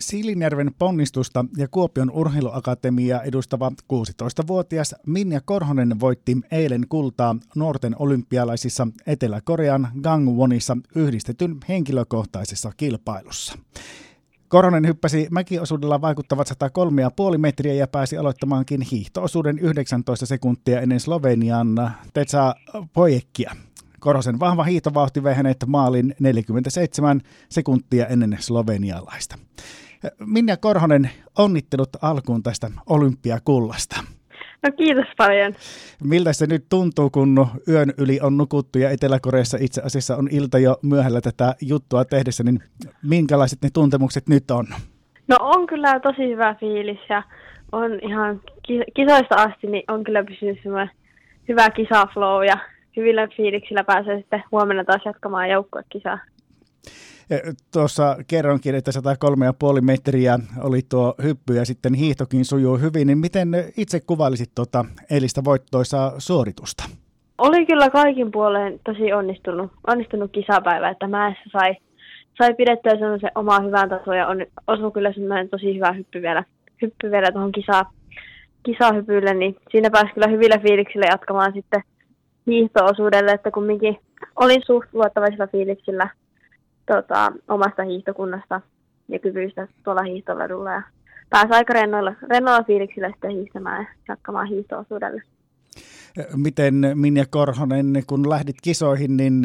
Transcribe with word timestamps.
Siilinjärven 0.00 0.70
ponnistusta 0.78 1.44
ja 1.56 1.68
Kuopion 1.68 2.10
urheiluakatemia 2.10 3.22
edustava 3.22 3.72
16-vuotias 3.92 4.94
Minja 5.06 5.40
Korhonen 5.40 6.00
voitti 6.00 6.36
eilen 6.50 6.84
kultaa 6.88 7.36
nuorten 7.56 7.96
olympialaisissa 7.98 8.88
Etelä-Korean 9.06 9.88
Gangwonissa 10.02 10.76
yhdistetyn 10.94 11.56
henkilökohtaisessa 11.68 12.72
kilpailussa. 12.76 13.58
Korhonen 14.48 14.86
hyppäsi 14.86 15.26
mäkiosuudella 15.30 16.00
vaikuttavat 16.00 16.50
103,5 17.32 17.38
metriä 17.38 17.74
ja 17.74 17.88
pääsi 17.88 18.16
aloittamaankin 18.16 18.82
hiihtoosuuden 18.82 19.58
19 19.58 20.26
sekuntia 20.26 20.80
ennen 20.80 21.00
Slovenian 21.00 21.92
Tetsa 22.14 22.54
Pojekia. 22.92 23.56
Korhosen 24.00 24.40
vahva 24.40 24.64
hiihtovauhti 24.64 25.22
vei 25.22 25.34
hänet 25.34 25.64
maalin 25.66 26.14
47 26.20 27.20
sekuntia 27.48 28.06
ennen 28.06 28.36
slovenialaista. 28.40 29.38
Minja 30.26 30.56
Korhonen, 30.56 31.10
onnittelut 31.38 31.88
alkuun 32.02 32.42
tästä 32.42 32.70
olympiakullasta. 32.86 33.96
No 34.62 34.72
kiitos 34.76 35.06
paljon. 35.16 35.54
Miltä 36.04 36.32
se 36.32 36.46
nyt 36.46 36.64
tuntuu, 36.68 37.10
kun 37.10 37.46
yön 37.68 37.92
yli 37.98 38.20
on 38.22 38.36
nukuttu 38.36 38.78
ja 38.78 38.90
Etelä-Koreassa 38.90 39.58
itse 39.60 39.82
asiassa 39.84 40.16
on 40.16 40.28
ilta 40.30 40.58
jo 40.58 40.78
myöhällä 40.82 41.20
tätä 41.20 41.54
juttua 41.60 42.04
tehdessä, 42.04 42.44
niin 42.44 42.60
minkälaiset 43.02 43.58
ne 43.62 43.68
tuntemukset 43.72 44.28
nyt 44.28 44.50
on? 44.50 44.66
No 45.28 45.36
on 45.40 45.66
kyllä 45.66 46.00
tosi 46.00 46.28
hyvä 46.28 46.54
fiilis 46.54 46.98
ja 47.08 47.22
on 47.72 47.98
ihan 48.02 48.40
kisoista 48.96 49.34
asti, 49.34 49.66
niin 49.66 49.84
on 49.88 50.04
kyllä 50.04 50.24
pysynyt 50.24 50.58
semmoinen 50.62 50.90
hyvä 51.48 51.70
kisaflow 51.70 52.44
ja 52.44 52.58
hyvillä 52.96 53.28
fiiliksillä 53.36 53.84
pääsee 53.84 54.16
sitten 54.16 54.44
huomenna 54.52 54.84
taas 54.84 55.02
jatkamaan 55.04 55.50
joukkuekisaa. 55.50 56.18
Tuossa 57.72 58.16
kerronkin, 58.26 58.74
että 58.74 58.90
103,5 59.74 59.80
metriä 59.80 60.38
oli 60.62 60.80
tuo 60.88 61.14
hyppy 61.22 61.54
ja 61.54 61.64
sitten 61.64 61.94
hiihtokin 61.94 62.44
sujuu 62.44 62.76
hyvin, 62.76 63.06
niin 63.06 63.18
miten 63.18 63.48
itse 63.76 64.00
kuvailisit 64.00 64.50
tuota 64.54 64.84
eilistä 65.10 65.44
voittoisaa 65.44 66.12
suoritusta? 66.18 66.84
Oli 67.38 67.66
kyllä 67.66 67.90
kaikin 67.90 68.32
puoleen 68.32 68.80
tosi 68.84 69.12
onnistunut, 69.12 69.72
onnistunut 69.86 70.32
kisapäivä, 70.32 70.88
että 70.88 71.08
mäessä 71.08 71.42
sai, 71.52 71.76
sai 72.38 72.54
pidettyä 72.54 72.92
semmoisen 72.92 73.30
omaa 73.34 73.60
hyvän 73.60 73.88
tasoa 73.88 74.16
ja 74.16 74.26
on, 74.26 74.46
osui 74.66 74.92
kyllä 74.92 75.12
semmoinen 75.12 75.48
tosi 75.48 75.74
hyvä 75.74 75.92
hyppy 75.92 76.22
vielä, 76.22 76.44
hyppy 76.82 77.10
vielä 77.10 77.32
tuohon 77.32 77.52
kisa, 77.52 77.84
kisahypylle, 78.62 79.34
niin 79.34 79.56
siinä 79.70 79.90
pääsi 79.90 80.14
kyllä 80.14 80.28
hyvillä 80.28 80.58
fiiliksillä 80.58 81.06
jatkamaan 81.06 81.52
sitten 81.52 81.82
hiihtoosuudelle, 82.46 83.30
että 83.30 83.50
kumminkin 83.50 83.96
olin 84.36 84.62
suht 84.66 84.88
luottavaisilla 84.92 85.46
fiiliksillä 85.46 86.10
tota, 86.88 87.32
omasta 87.48 87.82
hiihtokunnasta 87.82 88.60
ja 89.08 89.18
kyvyistä 89.18 89.68
tuolla 89.84 90.02
hiihtoladulla 90.02 90.72
ja 90.72 90.82
pääsi 91.30 91.52
aika 91.52 91.72
rennoilla, 91.72 92.14
rennoilla 92.30 92.64
fiiliksillä 92.64 93.10
sitten 93.10 93.30
hiihtämään 93.30 93.82
ja 93.82 93.88
jatkamaan 94.08 94.46
hiihtoosuudelle. 94.46 95.22
Miten 96.36 96.74
Minja 96.94 97.24
Korhonen, 97.30 98.02
kun 98.06 98.30
lähdit 98.30 98.56
kisoihin, 98.62 99.16
niin 99.16 99.42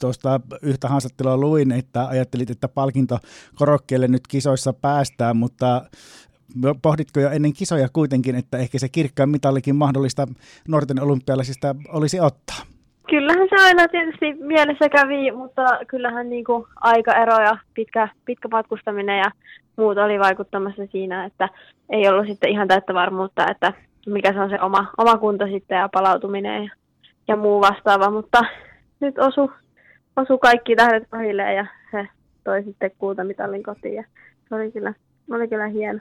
tuosta 0.00 0.40
yhtä 0.62 0.88
haastattelua 0.88 1.36
luin, 1.36 1.72
että 1.72 2.06
ajattelit, 2.06 2.50
että 2.50 2.68
palkinto 2.68 3.18
korokkeelle 3.54 4.08
nyt 4.08 4.26
kisoissa 4.28 4.72
päästään, 4.72 5.36
mutta 5.36 5.84
pohditko 6.82 7.20
jo 7.20 7.30
ennen 7.30 7.52
kisoja 7.52 7.88
kuitenkin, 7.92 8.34
että 8.34 8.58
ehkä 8.58 8.78
se 8.78 8.88
kirkkaan 8.88 9.28
mitallikin 9.28 9.76
mahdollista 9.76 10.28
nuorten 10.68 11.02
olympialaisista 11.02 11.74
olisi 11.88 12.20
ottaa? 12.20 12.71
Kyllähän 13.10 13.48
se 13.50 13.56
aina 13.64 13.88
tietysti 13.88 14.34
mielessä 14.34 14.88
kävi, 14.88 15.30
mutta 15.30 15.62
kyllähän 15.88 16.30
niin 16.30 16.44
kuin 16.44 16.66
aikaero 16.76 17.42
ja 17.42 17.56
pitkä, 17.74 18.08
pitkä 18.24 18.48
matkustaminen 18.48 19.18
ja 19.18 19.30
muut 19.76 19.98
oli 19.98 20.18
vaikuttamassa 20.18 20.86
siinä, 20.86 21.24
että 21.24 21.48
ei 21.90 22.08
ollut 22.08 22.26
sitten 22.26 22.50
ihan 22.50 22.68
täyttä 22.68 22.94
varmuutta, 22.94 23.50
että 23.50 23.72
mikä 24.06 24.32
se 24.32 24.40
on 24.40 24.50
se 24.50 24.60
oma, 24.60 24.92
oma 24.98 25.18
kunto 25.18 25.46
sitten 25.46 25.78
ja 25.78 25.88
palautuminen 25.88 26.64
ja, 26.64 26.70
ja 27.28 27.36
muu 27.36 27.60
vastaava, 27.60 28.10
mutta 28.10 28.40
nyt 29.00 29.18
osu, 29.18 29.52
osu 30.16 30.38
kaikki 30.38 30.76
tähdet 30.76 31.10
pahille 31.10 31.54
ja 31.54 31.66
se 31.90 32.08
toi 32.44 32.62
sitten 32.62 32.90
kultamitalin 32.98 33.62
kotiin 33.62 33.94
ja 33.94 34.04
se 34.48 34.54
oli 34.54 34.72
kyllä, 34.72 34.94
oli 35.30 35.48
kyllä 35.48 35.66
hieno. 35.66 35.98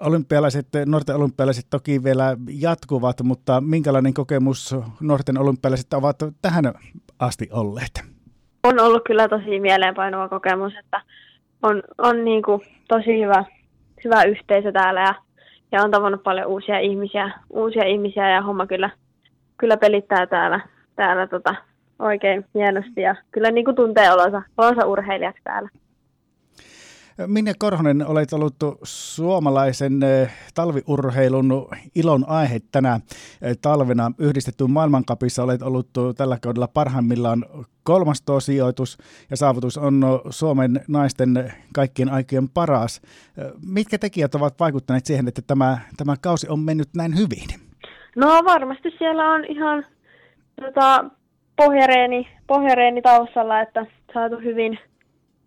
Olympialaiset, 0.00 0.66
nuorten 0.86 1.16
olympialaiset 1.16 1.66
toki 1.70 2.04
vielä 2.04 2.36
jatkuvat, 2.60 3.22
mutta 3.22 3.60
minkälainen 3.60 4.14
kokemus 4.14 4.76
nuorten 5.00 5.38
olympialaiset 5.38 5.92
ovat 5.92 6.16
tähän 6.42 6.64
asti 7.18 7.48
olleet? 7.52 8.02
On 8.62 8.80
ollut 8.80 9.02
kyllä 9.06 9.28
tosi 9.28 9.60
mieleenpainuva 9.60 10.28
kokemus, 10.28 10.72
että 10.84 11.00
on, 11.62 11.82
on 11.98 12.24
niin 12.24 12.42
kuin 12.42 12.60
tosi 12.88 13.20
hyvä, 13.22 13.44
hyvä 14.04 14.22
yhteisö 14.22 14.72
täällä 14.72 15.00
ja, 15.00 15.14
ja 15.72 15.82
on 15.82 15.90
tavannut 15.90 16.22
paljon 16.22 16.46
uusia 16.46 16.78
ihmisiä, 16.78 17.30
uusia 17.50 17.84
ihmisiä 17.84 18.30
ja 18.30 18.42
homma 18.42 18.66
kyllä, 18.66 18.90
kyllä 19.56 19.76
pelittää 19.76 20.26
täällä, 20.26 20.60
täällä 20.96 21.26
tota, 21.26 21.54
oikein 21.98 22.44
hienosti 22.54 23.00
ja 23.00 23.16
kyllä 23.30 23.50
niin 23.50 23.64
kuin 23.64 23.76
tuntee 23.76 24.12
olonsa, 24.12 24.42
olonsa 24.58 24.86
urheilijaksi 24.86 25.42
täällä. 25.44 25.68
Minne 27.26 27.52
Korhonen, 27.58 28.06
olet 28.06 28.32
ollut 28.32 28.54
suomalaisen 28.82 30.02
eh, 30.02 30.32
talviurheilun 30.54 31.68
ilon 31.94 32.24
aihe 32.28 32.60
tänä 32.72 33.00
eh, 33.42 33.56
talvena. 33.62 34.12
Yhdistetty 34.18 34.66
maailmankapissa 34.66 35.42
olet 35.42 35.62
ollut 35.62 35.88
tällä 36.16 36.38
kaudella 36.42 36.68
parhaimmillaan 36.68 37.44
kolmas 37.82 38.22
sijoitus 38.38 38.98
ja 39.30 39.36
saavutus 39.36 39.78
on 39.78 40.04
Suomen 40.30 40.80
naisten 40.88 41.52
kaikkien 41.74 42.12
aikojen 42.12 42.48
paras. 42.48 43.00
Eh, 43.38 43.52
mitkä 43.66 43.98
tekijät 43.98 44.34
ovat 44.34 44.60
vaikuttaneet 44.60 45.06
siihen, 45.06 45.28
että 45.28 45.42
tämä, 45.46 45.78
tämä 45.96 46.14
kausi 46.20 46.48
on 46.48 46.60
mennyt 46.60 46.88
näin 46.96 47.16
hyvin? 47.16 47.60
No 48.16 48.28
varmasti 48.44 48.90
siellä 48.98 49.30
on 49.30 49.44
ihan 49.44 49.86
tota, 50.60 51.04
pohjareeni, 51.56 52.28
pohjareeni 52.46 53.02
taustalla, 53.02 53.60
että 53.60 53.86
saatu 54.14 54.36
hyvin– 54.36 54.78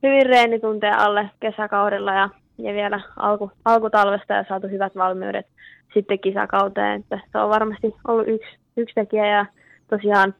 hyvin 0.03 0.25
reenitunteja 0.25 0.97
alle 0.97 1.29
kesäkaudella 1.39 2.13
ja, 2.13 2.29
ja 2.57 2.73
vielä 2.73 3.01
alku, 3.17 3.51
alkutalvesta 3.65 4.33
ja 4.33 4.45
saatu 4.47 4.67
hyvät 4.67 4.95
valmiudet 4.95 5.45
sitten 5.93 6.19
kisakauteen. 6.19 6.99
Että 7.01 7.19
se 7.31 7.37
on 7.37 7.49
varmasti 7.49 7.95
ollut 8.07 8.27
yksi, 8.27 8.57
yksi 8.77 8.95
tekijä 8.95 9.27
ja 9.27 9.45
tosiaan 9.89 10.33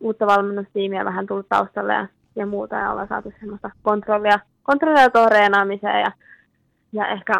uutta 0.00 0.26
valmennustiimiä 0.26 1.04
vähän 1.04 1.26
tullut 1.26 1.48
taustalle 1.48 1.92
ja, 1.92 2.06
ja 2.36 2.46
muuta 2.46 2.76
ja 2.76 2.90
ollaan 2.90 3.08
saatu 3.08 3.32
semmoista 3.40 3.70
kontrollia, 3.82 4.38
kontrollia 4.62 5.10
tuohon 5.10 5.32
reenaamiseen 5.32 6.00
ja, 6.00 6.12
ja 6.92 7.08
ehkä 7.08 7.32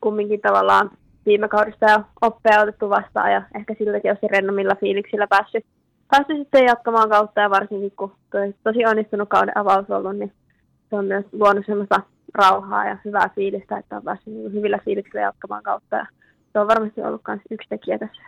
kumminkin 0.00 0.40
tavallaan 0.40 0.90
viime 1.26 1.48
kaudesta 1.48 1.90
jo 1.90 1.98
oppia 2.22 2.60
otettu 2.60 2.90
vastaan 2.90 3.32
ja 3.32 3.42
ehkä 3.56 3.74
siltäkin 3.78 4.10
olisi 4.10 4.28
rennomilla 4.28 4.74
fiiliksillä 4.80 5.26
päässyt, 5.26 5.64
päässyt 6.10 6.38
sitten 6.38 6.64
jatkamaan 6.64 7.08
kautta 7.08 7.40
ja 7.40 7.50
varsinkin 7.50 7.92
kun 7.96 8.12
toi 8.30 8.54
tosi 8.64 8.86
onnistunut 8.86 9.28
kauden 9.28 9.58
avaus 9.58 9.90
ollut, 9.90 10.16
niin 10.16 10.32
se 10.90 10.96
on 10.96 11.04
myös 11.04 11.24
luonut 11.32 11.66
semmoista 11.66 12.00
rauhaa 12.34 12.88
ja 12.88 12.98
hyvää 13.04 13.30
fiilistä, 13.34 13.78
että 13.78 13.96
on 13.96 14.02
päässyt 14.02 14.34
niin 14.34 14.52
hyvillä 14.52 14.78
fiiliksillä 14.84 15.20
jatkamaan 15.20 15.62
kautta. 15.62 15.96
Ja 15.96 16.06
se 16.52 16.58
on 16.58 16.68
varmasti 16.68 17.00
ollut 17.00 17.22
myös 17.28 17.40
yksi 17.50 17.68
tekijä 17.68 17.98
tässä. 17.98 18.22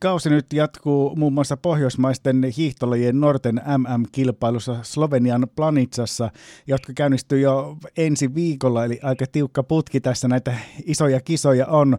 Kausi 0.00 0.30
nyt 0.30 0.52
jatkuu 0.52 1.16
muun 1.16 1.32
muassa 1.32 1.56
pohjoismaisten 1.56 2.44
hiihtolajien 2.56 3.20
nuorten 3.20 3.54
MM-kilpailussa 3.54 4.76
Slovenian 4.82 5.46
Planitsassa, 5.56 6.30
jotka 6.66 6.92
käynnistyy 6.96 7.40
jo 7.40 7.76
ensi 7.96 8.34
viikolla, 8.34 8.84
eli 8.84 9.00
aika 9.02 9.24
tiukka 9.32 9.62
putki 9.62 10.00
tässä 10.00 10.28
näitä 10.28 10.54
isoja 10.86 11.20
kisoja 11.20 11.66
on. 11.66 11.98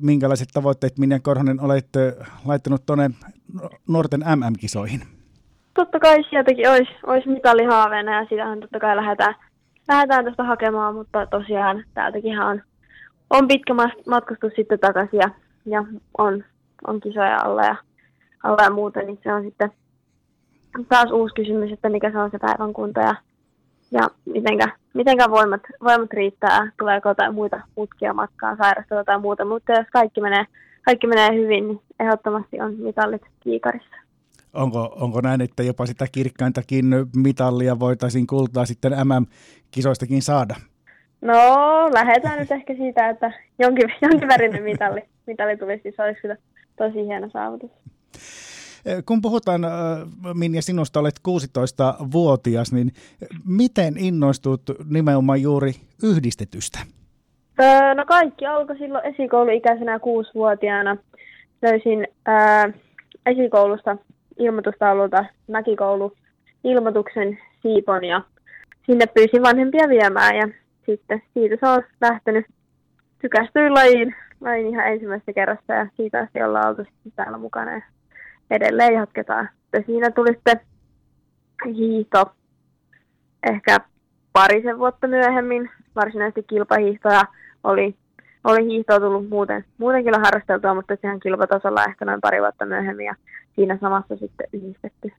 Minkälaiset 0.00 0.48
tavoitteet, 0.52 0.98
Minja 0.98 1.20
Korhonen, 1.20 1.60
olet 1.60 1.88
laittanut 2.44 2.86
tuonne 2.86 3.10
nuorten 3.88 4.20
MM-kisoihin? 4.20 5.15
Totta 5.76 6.00
kai 6.00 6.24
sieltäkin 6.30 6.70
olisi, 6.70 6.90
olisi 7.06 7.28
mitallihaaveena 7.28 8.20
ja 8.20 8.26
sitähän 8.28 8.60
totta 8.60 8.80
kai 8.80 8.96
lähdetään, 8.96 9.34
lähdetään 9.88 10.24
tästä 10.24 10.44
hakemaan, 10.44 10.94
mutta 10.94 11.26
tosiaan 11.26 11.84
täältäkin 11.94 12.40
on, 12.40 12.62
on 13.30 13.48
pitkä 13.48 13.74
matkustus 14.06 14.52
sitten 14.56 14.78
takaisin 14.78 15.20
ja, 15.20 15.30
ja 15.66 15.84
on, 16.18 16.44
on 16.86 17.00
kisoja 17.00 17.36
alla 17.44 17.62
ja, 17.62 17.76
alla 18.42 18.62
ja 18.62 18.70
muuta, 18.70 19.02
niin 19.02 19.18
se 19.22 19.32
on 19.32 19.42
sitten 19.42 19.70
taas 20.88 21.10
uusi 21.10 21.34
kysymys, 21.34 21.72
että 21.72 21.88
mikä 21.88 22.10
se 22.10 22.18
on 22.18 22.30
se 22.30 22.38
päivän 22.38 22.72
kunto 22.72 23.00
ja, 23.00 23.14
ja 23.90 24.08
mitenkä, 24.24 24.68
mitenkä 24.94 25.30
voimat, 25.30 25.60
voimat 25.84 26.12
riittää, 26.12 26.72
tuleeko 26.78 27.08
jotain 27.08 27.34
muita 27.34 27.60
mutkia 27.76 28.14
matkaan, 28.14 28.56
sairastua 28.56 29.04
tai 29.04 29.20
muuta, 29.20 29.44
mutta 29.44 29.72
jos 29.72 29.86
kaikki 29.92 30.20
menee, 30.20 30.44
kaikki 30.84 31.06
menee 31.06 31.34
hyvin, 31.34 31.68
niin 31.68 31.80
ehdottomasti 32.00 32.60
on 32.60 32.74
mitallit 32.74 33.22
kiikarissa 33.40 34.05
onko, 34.56 34.96
onko 35.00 35.20
näin, 35.20 35.40
että 35.40 35.62
jopa 35.62 35.86
sitä 35.86 36.06
kirkkaintakin 36.12 36.84
mitallia 37.16 37.78
voitaisiin 37.78 38.26
kultaa 38.26 38.66
sitten 38.66 38.92
MM-kisoistakin 38.92 40.22
saada? 40.22 40.54
No, 41.20 41.34
lähdetään 41.92 42.38
nyt 42.38 42.52
ehkä 42.52 42.74
siitä, 42.74 43.08
että 43.08 43.32
jonkin, 43.58 43.92
jonkin 44.02 44.28
värinen 44.28 44.62
mitalli, 44.62 45.02
mitalli 45.26 45.56
tulisi, 45.56 45.92
se 45.96 46.02
olisi 46.02 46.20
kyllä 46.20 46.36
tosi 46.76 47.06
hieno 47.06 47.30
saavutus. 47.30 47.70
Kun 49.06 49.22
puhutaan, 49.22 49.60
Minja, 50.34 50.62
sinusta 50.62 51.00
olet 51.00 51.20
16-vuotias, 51.28 52.72
niin 52.72 52.92
miten 53.44 53.94
innostut 53.98 54.62
nimenomaan 54.90 55.42
juuri 55.42 55.72
yhdistetystä? 56.02 56.78
no 57.94 58.04
kaikki 58.06 58.46
alkoi 58.46 58.78
silloin 58.78 59.06
esikouluikäisenä 59.06 59.98
kuusivuotiaana. 59.98 60.96
Löysin 61.62 62.08
ää, 62.26 62.72
esikoulusta 63.26 63.96
ilmoitustaululta 64.38 65.24
mäkikoulu 65.48 66.12
ilmoituksen 66.64 67.38
siipon 67.62 68.04
ja 68.04 68.20
sinne 68.86 69.06
pyysin 69.06 69.42
vanhempia 69.42 69.88
viemään 69.88 70.36
ja 70.36 70.48
sitten 70.86 71.22
siitä 71.34 71.56
se 71.60 71.68
on 71.68 71.82
lähtenyt. 72.00 72.46
Tykästyin 73.18 73.74
lajiin, 73.74 74.14
lajiin 74.40 74.66
ihan 74.66 74.86
ensimmäistä 74.86 75.32
kerrasta 75.32 75.72
ja 75.72 75.86
siitä 75.96 76.20
asti 76.20 76.42
ollaan 76.42 76.68
oltu 76.68 76.84
täällä 77.16 77.38
mukana 77.38 77.72
ja 77.72 77.82
edelleen 78.50 78.94
jatketaan. 78.94 79.48
Ja 79.72 79.82
siinä 79.86 80.10
tuli 80.10 80.32
sitten 80.32 80.60
hiihto 81.66 82.32
ehkä 83.50 83.78
parisen 84.32 84.78
vuotta 84.78 85.06
myöhemmin, 85.06 85.70
varsinaisesti 85.94 86.42
kilpahiihtoja 86.42 87.22
oli, 87.64 87.96
oli 88.46 88.64
hiihtoa 88.64 89.00
tullut 89.00 89.28
muuten, 89.28 89.64
muuten 89.78 90.04
kyllä 90.04 90.18
harrasteltua, 90.18 90.74
mutta 90.74 90.96
sehän 91.00 91.20
kilpatasolla 91.20 91.84
ehkä 91.84 92.04
noin 92.04 92.20
pari 92.20 92.40
vuotta 92.40 92.66
myöhemmin 92.66 93.06
ja 93.06 93.14
siinä 93.54 93.78
samassa 93.80 94.16
sitten 94.16 94.46
yhdistetty. 94.52 95.12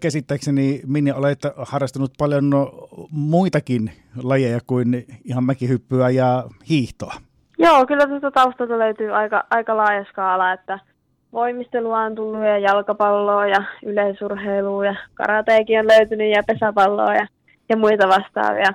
Käsittääkseni 0.00 0.80
Minni 0.86 1.12
olet 1.12 1.38
harrastanut 1.56 2.12
paljon 2.18 2.52
muitakin 3.10 3.90
lajeja 4.22 4.60
kuin 4.66 5.06
ihan 5.24 5.44
mäkihyppyä 5.44 6.10
ja 6.10 6.44
hiihtoa. 6.68 7.14
Joo, 7.58 7.86
kyllä 7.86 8.06
tuosta 8.06 8.30
taustalta 8.30 8.78
löytyy 8.78 9.10
aika, 9.10 9.44
aika 9.50 9.76
laaja 9.76 10.04
skaala, 10.04 10.52
että 10.52 10.78
voimistelua 11.32 12.00
on 12.00 12.14
tullut 12.14 12.44
ja 12.44 12.58
jalkapalloa 12.58 13.46
ja 13.46 13.64
yleisurheilua 13.86 14.86
ja 14.86 14.94
karateekin 15.14 15.80
on 15.80 15.86
löytynyt 15.86 16.30
ja 16.30 16.42
pesäpalloa 16.46 17.14
ja, 17.14 17.26
ja 17.68 17.76
muita 17.76 18.08
vastaavia. 18.08 18.72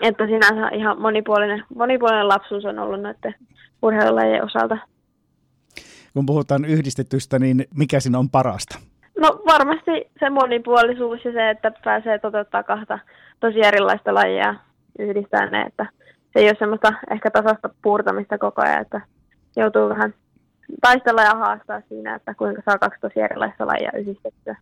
Että 0.00 0.26
sinänsä 0.26 0.68
ihan 0.68 1.00
monipuolinen, 1.00 1.64
monipuolinen 1.74 2.28
lapsuus 2.28 2.64
on 2.64 2.78
ollut 2.78 3.00
näiden 3.02 3.34
urheilulajien 3.82 4.44
osalta. 4.44 4.78
Kun 6.14 6.26
puhutaan 6.26 6.64
yhdistetystä, 6.64 7.38
niin 7.38 7.64
mikä 7.74 8.00
siinä 8.00 8.18
on 8.18 8.30
parasta? 8.30 8.78
No 9.20 9.42
varmasti 9.46 9.90
se 10.20 10.30
monipuolisuus 10.30 11.24
ja 11.24 11.32
se, 11.32 11.50
että 11.50 11.72
pääsee 11.84 12.18
toteuttaa 12.18 12.62
kahta 12.62 12.98
tosi 13.40 13.60
erilaista 13.60 14.14
lajia 14.14 14.54
yhdistää 14.98 15.50
ne, 15.50 15.62
että 15.62 15.86
se 16.32 16.38
ei 16.38 16.48
ole 16.48 16.56
semmoista 16.58 16.92
ehkä 17.10 17.30
tasasta 17.30 17.70
puurtamista 17.82 18.38
koko 18.38 18.62
ajan, 18.62 18.80
että 18.80 19.00
joutuu 19.56 19.88
vähän 19.88 20.14
taistella 20.80 21.22
ja 21.22 21.34
haastaa 21.34 21.80
siinä, 21.88 22.14
että 22.14 22.34
kuinka 22.34 22.62
saa 22.64 22.78
kaksi 22.78 23.00
tosi 23.00 23.20
erilaista 23.20 23.66
lajia 23.66 23.90
yhdistettyä. 23.98 24.56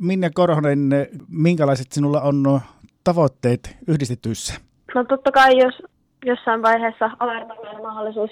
Minne 0.00 0.30
Korhonen, 0.34 0.90
minkälaiset 1.28 1.92
sinulla 1.92 2.20
on 2.20 2.60
tavoitteet 3.06 3.76
yhdistetyssä? 3.88 4.60
No 4.94 5.04
totta 5.04 5.32
kai, 5.32 5.58
jos 5.58 5.82
jossain 6.24 6.62
vaiheessa 6.62 7.10
on 7.20 7.82
mahdollisuus 7.82 8.30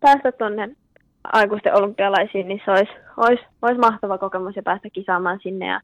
päästä 0.00 0.32
tuonne 0.32 0.76
aikuisten 1.24 1.76
olympialaisiin, 1.76 2.48
niin 2.48 2.60
se 2.64 2.70
olisi, 2.70 2.92
olisi, 3.16 3.42
olisi 3.62 3.80
mahtava 3.80 4.18
kokemus 4.18 4.56
ja 4.56 4.62
päästä 4.62 4.90
kisaamaan 4.90 5.38
sinne. 5.42 5.66
Ja, 5.66 5.80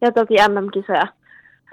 ja 0.00 0.12
toki 0.12 0.34
MM-kisoja. 0.34 1.06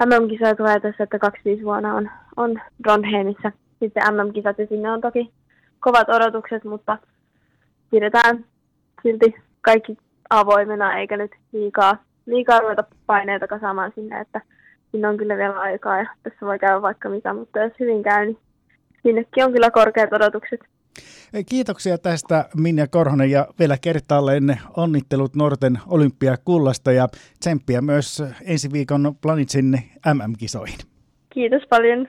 MM-kisoja 0.06 0.54
tulee 0.54 0.80
tässä, 0.80 1.04
että 1.04 1.18
25 1.18 1.64
vuonna 1.64 1.94
on, 1.94 2.10
on 2.36 2.60
Dronheimissa 2.84 3.52
sitten 3.80 4.02
MM-kisat 4.14 4.58
ja 4.58 4.66
sinne 4.66 4.90
on 4.90 5.00
toki 5.00 5.32
kovat 5.80 6.08
odotukset, 6.08 6.64
mutta 6.64 6.98
pidetään 7.90 8.44
silti 9.02 9.34
kaikki 9.60 9.96
avoimena 10.30 10.98
eikä 10.98 11.16
nyt 11.16 11.30
liikaa, 11.52 11.96
liikaa 12.26 12.60
ruveta 12.60 12.84
paineita 13.06 13.46
kasaamaan 13.46 13.92
sinne, 13.94 14.20
että 14.20 14.40
sinne 14.96 15.08
on 15.08 15.16
kyllä 15.16 15.36
vielä 15.36 15.60
aikaa 15.60 15.98
ja 15.98 16.06
tässä 16.22 16.46
voi 16.46 16.58
käydä 16.58 16.82
vaikka 16.82 17.08
mitä, 17.08 17.34
mutta 17.34 17.58
jos 17.58 17.72
hyvin 17.80 18.02
käy, 18.02 18.26
niin 18.26 18.38
sinnekin 19.02 19.44
on 19.44 19.52
kyllä 19.52 19.70
korkeat 19.70 20.12
odotukset. 20.12 20.60
Kiitoksia 21.48 21.98
tästä 21.98 22.44
Minja 22.56 22.86
Korhonen 22.86 23.30
ja 23.30 23.46
vielä 23.58 23.76
kertaalleen 23.80 24.58
onnittelut 24.76 25.34
Norten 25.34 25.78
olympiakullasta 25.86 26.92
ja 26.92 27.08
tsemppiä 27.40 27.80
myös 27.80 28.22
ensi 28.46 28.72
viikon 28.72 29.14
Planitsin 29.22 29.78
MM-kisoihin. 30.14 30.78
Kiitos 31.30 31.62
paljon. 31.70 32.08